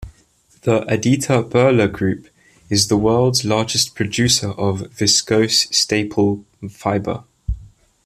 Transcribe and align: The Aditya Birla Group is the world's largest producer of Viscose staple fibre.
The 0.63 0.81
Aditya 0.91 1.43
Birla 1.43 1.87
Group 1.87 2.27
is 2.71 2.87
the 2.87 2.97
world's 2.97 3.45
largest 3.45 3.93
producer 3.93 4.49
of 4.49 4.79
Viscose 4.97 5.71
staple 5.71 6.43
fibre. 6.71 7.23